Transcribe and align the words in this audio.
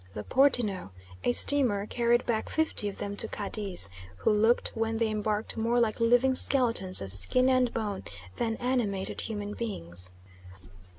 The 0.15 0.23
Portino, 0.23 0.89
a 1.23 1.31
steamer, 1.31 1.85
carried 1.85 2.25
back 2.25 2.49
fifty 2.49 2.89
of 2.89 2.97
them 2.97 3.15
to 3.17 3.27
Cadiz, 3.27 3.91
who 4.17 4.31
looked 4.31 4.69
when 4.73 4.97
they 4.97 5.09
embarked 5.11 5.57
more 5.57 5.79
like 5.79 5.99
living 5.99 6.33
skeletons 6.33 7.03
of 7.03 7.13
skin 7.13 7.51
and 7.51 7.71
bone 7.71 8.05
than 8.37 8.55
animated 8.55 9.21
human 9.21 9.53
beings." 9.53 10.09